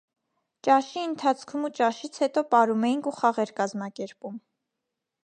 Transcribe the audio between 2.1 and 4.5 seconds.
հետո պարում էինք ու խաղեր կազմակերպում: